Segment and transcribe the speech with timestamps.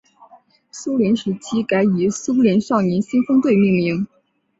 [0.71, 4.07] 苏联时期改以苏联少年先锋队命名。